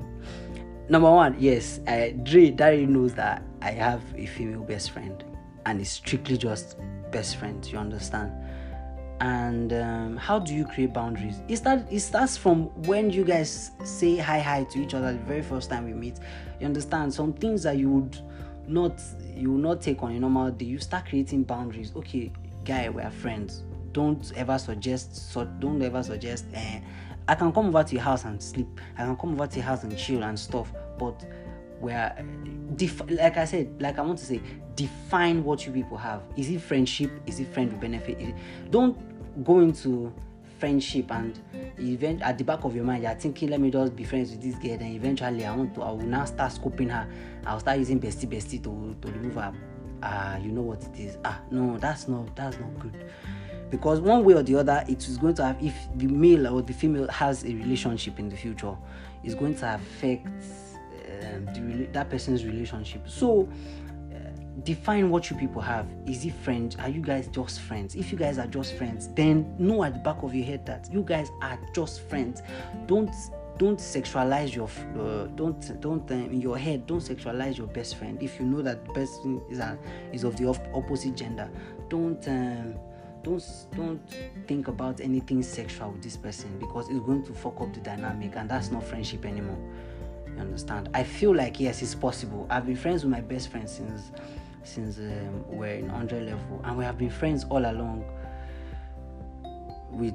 [0.89, 5.23] Number one yes I, dre Dari knows that i have a female best friend
[5.67, 6.77] and it's strictly just
[7.11, 8.33] best friends you understand?
[9.21, 11.43] And um, how do you create boundaries?
[11.49, 15.19] It, start, it starts from when you guys say hi hi to each other the
[15.19, 16.19] very first time we meet.
[16.59, 17.13] You understand?
[17.13, 18.19] Some things that you would
[18.67, 19.01] not
[19.35, 21.93] you will not take on a normal day you start creating boundaries.
[21.97, 22.33] Okay
[22.65, 23.65] guy we are friends.
[23.93, 26.81] Don't ever suggest so don't ever suggest eh,
[27.27, 28.69] i can come over to your house and sleep.
[28.97, 31.25] I can come over to your house and chill and stuff but
[31.81, 32.25] where
[32.77, 34.41] def- like i said like i want to say
[34.81, 36.23] define what you people have.
[36.37, 37.11] Is it friendship?
[37.27, 38.19] Is it friend with benefit?
[38.19, 38.35] It,
[38.71, 38.97] don't
[39.45, 40.13] go into
[40.59, 41.39] friendship and
[41.79, 44.43] event at the back of your mind you're thinking let me just be friends with
[44.43, 47.09] this girl and eventually i want to i will now start scoping her.
[47.47, 49.55] I'll start using bestie bestie to to remove her.
[50.03, 51.17] Ah uh, you know what it is.
[51.25, 53.11] Ah no that's not that's not good.
[53.71, 56.61] Because one way or the other it is going to have if the male or
[56.61, 58.77] the female has a relationship in the future
[59.25, 63.09] it's going to affect um, the, that person's relationship.
[63.09, 63.49] So
[64.65, 65.87] define what you people have.
[66.07, 66.77] Is it friends?
[66.77, 67.95] Are you guys just friends?
[67.95, 70.89] If you guys are just friends, then know at the back of your head that
[70.93, 72.43] you guys are just friends.
[72.87, 73.15] Don't
[73.59, 78.23] don't sexualize your uh, don't don't um, in your head don't sexualize your best friend
[78.23, 79.79] if you know that the person is a,
[80.15, 81.47] is of the opposite gender
[81.91, 82.75] don't um,
[83.23, 83.45] don't
[83.77, 84.01] don't
[84.47, 88.33] think about anything sexual with this person because it's going to fuck up the dynamic
[88.37, 89.59] and that's not friendship anymore
[90.27, 93.69] you understand i feel like yes it's possible i've been friends with my best friend
[93.69, 94.11] since
[94.65, 98.05] since um, we're in 100 level and we have been friends all along
[99.91, 100.15] with,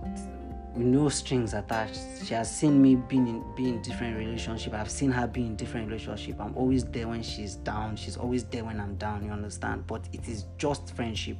[0.75, 2.01] no strings attached.
[2.25, 4.73] She has seen me being in being in different relationship.
[4.73, 6.39] I've seen her be in different relationship.
[6.39, 7.95] I'm always there when she's down.
[7.95, 9.87] She's always there when i'm down you understand?
[9.87, 11.37] But it is just friendship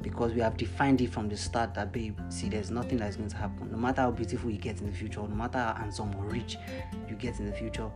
[0.00, 3.28] because we have defined it from the start that babe see there's nothing that's going
[3.28, 3.70] to happen.
[3.70, 6.56] No matter how beautiful you get in the future no matter how handsome or rich
[7.08, 7.90] you get in the future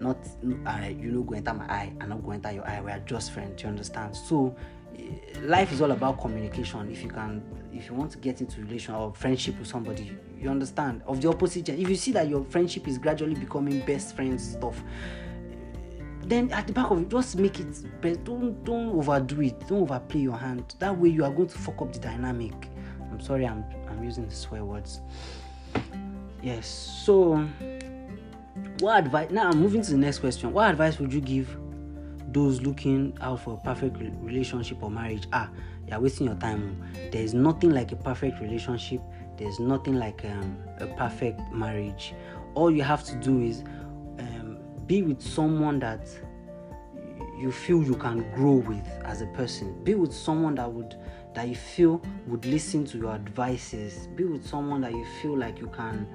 [0.00, 0.18] not
[0.66, 3.00] uh, you know go enter my eye and not go enter your eye we are
[3.00, 4.14] just friends you understand?
[4.14, 4.54] So
[4.96, 5.02] eh,
[5.42, 6.90] life is all about communication.
[6.90, 10.50] If you can if you want to get into relation or friendship with somebody you
[10.50, 11.02] understand?
[11.06, 14.82] Of the opposite if you see that your friendship is gradually becoming best friends stuff
[16.22, 17.66] then at the back of it just make it
[18.02, 20.74] but don't don't overdo it don't overplay your hand.
[20.78, 22.54] That way you are going to fuck up the dynamic.
[23.10, 25.00] I'm sorry i'm i'm using the swear words.
[26.42, 26.68] Yes
[27.04, 27.48] so
[28.80, 30.52] what advice now i'm moving to the next question.
[30.52, 31.56] What advice would you give
[32.28, 35.26] those looking out for a perfect relationship or marriage?
[35.32, 35.50] Ah
[35.88, 39.00] you're wasting your time there is nothing like a perfect relationship.
[39.38, 42.12] There's nothing like um, a perfect marriage.
[42.54, 43.62] All you have to do is
[44.18, 46.08] um, be with someone that
[47.38, 49.82] you feel you can grow with as a person.
[49.84, 50.96] Be with someone that would
[51.34, 54.08] that you feel would listen to your advices.
[54.16, 56.06] Be with someone that you feel like you can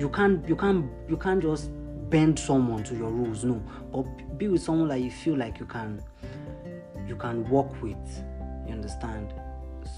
[0.00, 1.70] you can't you can't you can't just
[2.08, 3.62] bend someone to your rules no.
[3.92, 6.02] But be with someone that you feel like you can
[7.06, 8.24] you can work with
[8.66, 9.34] you understand?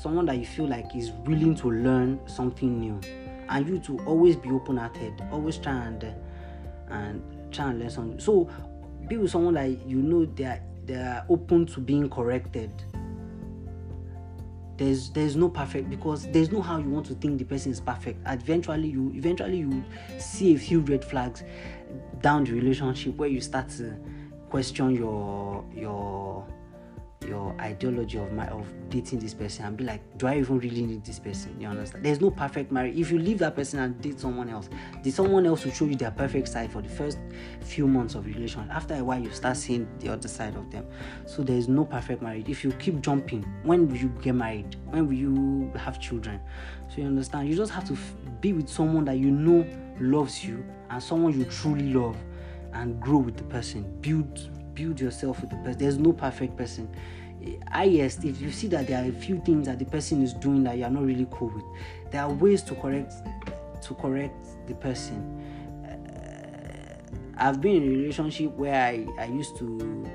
[0.02, 3.00] Someone that you feel like is willing to learn something new.
[3.48, 6.04] And you to always be open-hearted always try and
[6.88, 8.18] and try and learn something.
[8.18, 8.50] So
[9.06, 12.70] be with someone that you know they are they are open to being corrected
[14.76, 17.80] there's there's no perfect because there's no how you want to think the person is
[17.80, 18.18] perfect.
[18.26, 19.84] Eventually you eventually you
[20.18, 21.42] see a few red flags
[22.20, 23.96] down the relationship where you start to
[24.48, 26.46] question your your
[27.24, 30.84] your ideology of my of dating this person and be like, do I even really
[30.84, 31.58] need this person?
[31.60, 32.04] You understand?
[32.04, 32.96] There's no perfect marriage.
[32.96, 34.68] If you leave that person and date someone else,
[35.02, 37.18] did someone else will show you their perfect side for the first
[37.60, 38.68] few months of relation.
[38.70, 40.86] After a while, you start seeing the other side of them.
[41.26, 42.48] So there is no perfect marriage.
[42.48, 44.76] If you keep jumping, when will you get married?
[44.90, 46.40] When will you have children?
[46.88, 47.48] So you understand?
[47.48, 49.66] You just have to f- be with someone that you know
[50.00, 52.16] loves you and someone you truly love
[52.74, 53.84] and grow with the person.
[54.00, 55.78] Build build yourself with the person.
[55.78, 56.88] There's no perfect person.
[57.70, 60.62] Highest if you see that there are a few things that the person is doing
[60.64, 61.64] that you are not really cool with
[62.12, 63.14] there are ways to correct
[63.82, 65.40] to correct the person.
[65.84, 66.94] Uh,
[67.38, 70.06] i've been in a relationship where i i used to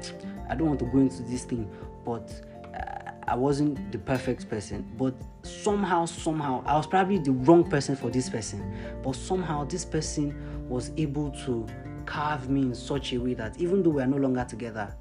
[0.50, 1.70] i don't want to go into this thing
[2.06, 2.32] but
[2.74, 4.90] uh, i wasn't the perfect person.
[4.98, 8.74] But somehow somehow i was probably the wrong person for this person.
[9.04, 10.34] But somehow this person
[10.70, 11.68] was able to
[12.08, 14.96] carve me in such a way that even though we are no longer together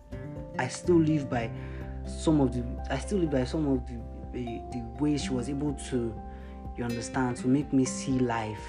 [0.58, 1.50] i still live by
[2.06, 3.94] some of the I still live by some of the,
[4.32, 6.14] the, the ways she was able to
[6.76, 8.60] you understand to make me see life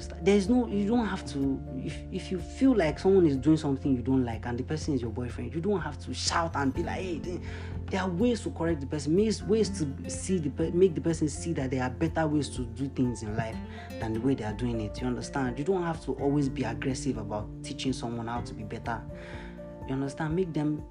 [0.00, 3.56] understand there's no you don't have to if if you feel like someone is doing
[3.56, 6.52] something you don't like and the person is your boyfriend you don't have to shout
[6.54, 7.40] and be like hey
[7.90, 11.52] there are ways to correct the person ways to see the make the person see
[11.52, 13.56] that there are better ways to do things in life
[14.00, 16.62] than the way they are doing it you understand you don't have to always be
[16.64, 19.00] aggressive about teaching someone how to be better
[19.88, 20.36] you understand?
[20.36, 20.84] Make them,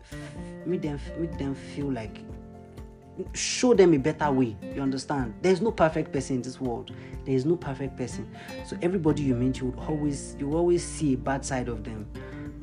[0.65, 2.19] make them, make them feel like
[3.33, 4.55] show them a better way.
[4.73, 5.33] You understand?
[5.41, 6.91] There's no perfect person in this world.
[7.25, 8.29] There is no perfect person.
[8.65, 12.07] So everybody you meet, you would always you always see a bad side of them.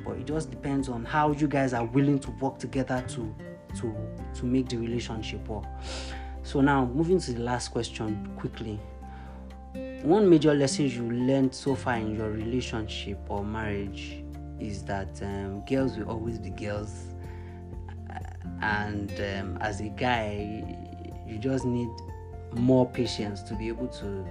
[0.05, 3.35] But it just depends on how you guys are willing to work together to
[3.81, 3.95] to
[4.35, 5.65] to make the relationship work.
[6.43, 8.79] So now moving to the last question quickly.
[10.03, 14.23] One major lesson you learned so far in your relationship or marriage
[14.61, 17.15] is that um, girls will always be girls,
[18.62, 20.64] and um, as a guy,
[21.26, 21.88] you just need
[22.53, 24.26] more patience to be able to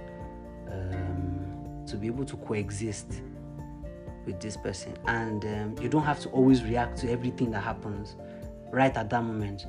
[0.70, 3.22] um, to be able to coexist
[4.24, 8.16] with this person, and um, you don't have to always react to everything that happens
[8.70, 9.66] right at that moment.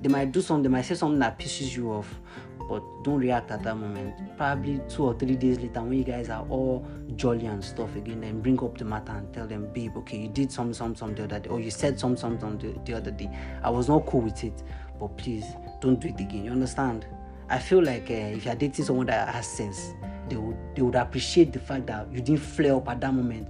[0.00, 2.20] They might do something, they might say something that pisses you off,
[2.68, 4.14] but don't react at that moment.
[4.36, 8.20] Probably two or three days later, when you guys are all jolly and stuff again,
[8.20, 11.14] then bring up the matter and tell them, babe, okay, you did some, some, some
[11.14, 13.30] the other day, or you said some, some, some the, the other day.
[13.62, 14.62] I was not cool with it,
[15.00, 15.46] but please
[15.80, 16.44] don't do it again.
[16.44, 17.06] You understand?
[17.48, 19.94] I feel like uh, if you're dating someone that has sense,
[20.28, 23.48] they would they would appreciate the fact that you didn't flare up at that moment.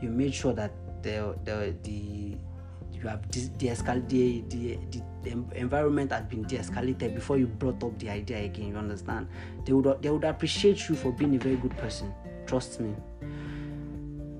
[0.00, 0.70] You made sure that
[1.02, 2.36] the the the
[3.02, 8.08] you have de-escalated the, the, the, environment had been de-escalated before you brought up the
[8.10, 9.28] idea again you understand?
[9.64, 12.12] They would they would appreciate you for being a very good person
[12.50, 12.94] trust me.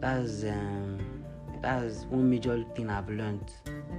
[0.00, 0.98] That's um,
[1.62, 3.52] that's one major thing i've learned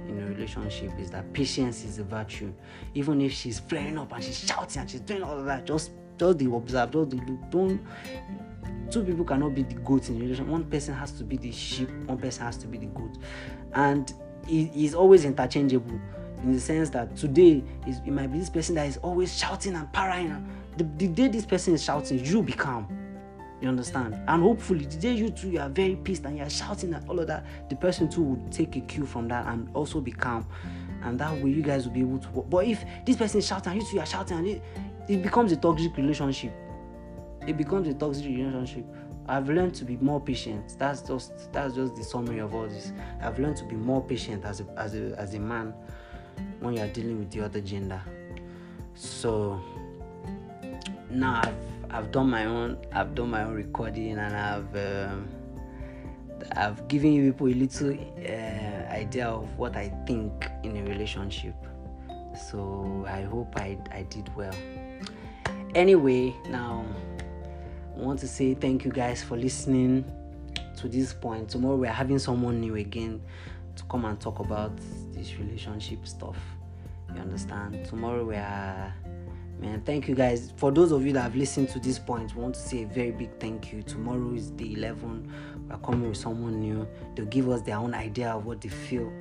[0.08, 2.52] in a relationship is that patience is a virtue.
[2.94, 5.92] Even if she's flaring up and she's shouting and she's doing all of that just
[6.18, 7.80] just the observe just the look don't
[8.90, 11.50] two people cannot be the goat in a relation one person has to be the
[11.50, 13.16] sheep one person has to be the goat.
[13.74, 14.12] And
[14.48, 16.00] is always interchangeable
[16.42, 19.74] in the sense that today is, it might be this person that is always shouting
[19.74, 20.46] and parrying.
[20.76, 22.86] The, the day this person is shouting, you be calm.
[23.60, 24.14] You understand?
[24.26, 27.08] And hopefully, the day you two you are very pissed and you are shouting and
[27.08, 30.10] all of that, the person too will take a cue from that and also be
[30.10, 30.44] calm.
[31.04, 32.50] And that way, you guys will be able to work.
[32.50, 34.62] But if this person is shouting and you two are shouting, and it,
[35.08, 36.52] it becomes a toxic relationship.
[37.46, 38.84] It becomes a toxic relationship.
[39.28, 40.76] I've learned to be more patient.
[40.78, 42.92] That's just that's just the summary of all this.
[43.20, 45.72] I've learned to be more patient as a as a as a man
[46.60, 48.00] when you are dealing with the other gender.
[48.94, 49.60] So
[51.10, 51.54] now I've
[51.90, 55.28] I've done my own I've done my own recording and I've um,
[56.56, 61.54] I've given you people a little uh, idea of what I think in a relationship.
[62.50, 64.54] So I hope I I did well.
[65.74, 66.84] Anyway, now
[67.94, 70.04] I want to say thank you guys for listening
[70.78, 71.48] to this point.
[71.48, 73.20] Tomorrow we're having someone new again
[73.76, 74.72] to come and talk about
[75.12, 76.36] this relationship stuff.
[77.14, 77.84] You understand?
[77.84, 78.94] Tomorrow we are
[79.62, 80.52] man, thank you guys.
[80.56, 82.86] For those of you that have listened to this point, we want to say a
[82.86, 83.82] very big thank you.
[83.82, 85.32] Tomorrow is the 11.
[85.68, 86.86] We're coming with someone new.
[87.14, 89.12] They'll give us their own idea of what they feel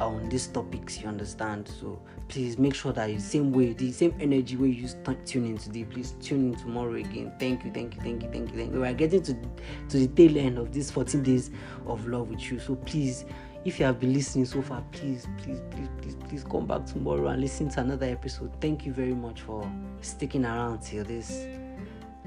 [0.00, 1.68] on these topics you understand?
[1.68, 4.88] So please make sure that the same way the same energy way you
[5.24, 7.32] tune in today please tune in tomorrow again.
[7.38, 8.80] Thank you thank you thank you thank you thank you.
[8.80, 11.50] We are getting to to the tail end of this 14 days
[11.86, 12.58] of love with you.
[12.58, 13.24] So please
[13.64, 17.28] if you have been listening so far please please please please please come back tomorrow
[17.28, 18.50] and listen to another episode.
[18.60, 19.70] Thank you very much for
[20.00, 21.46] sticking around till this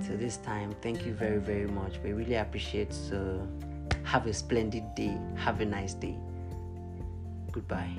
[0.06, 0.76] till this time.
[0.82, 2.00] Thank you very very much.
[2.04, 3.48] We really appreciate so
[4.04, 5.18] have a splendid day.
[5.36, 6.18] Have a nice day
[7.58, 7.98] Goodbye.